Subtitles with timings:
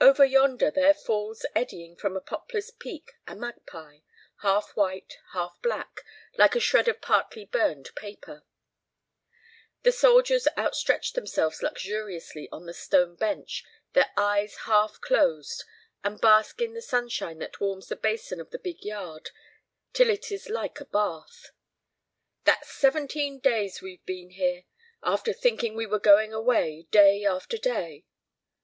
[0.00, 4.00] Over yonder, there falls eddying from a poplar's peak a magpie
[4.42, 6.00] half white, half black,
[6.36, 8.42] like a shred of partly burned paper.
[9.84, 13.62] The soldiers outstretch themselves luxuriously on the stone bench,
[13.92, 15.62] their eyes half closed,
[16.02, 19.30] and bask in the sunshine that warms the basin of the big yard
[19.92, 21.52] till it is like a bath.
[22.42, 24.64] "That's seventeen days we've been here!
[25.04, 28.04] After thinking we were going away day after day!"